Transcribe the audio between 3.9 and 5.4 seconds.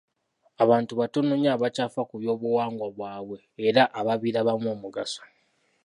ababirabamu omugaso.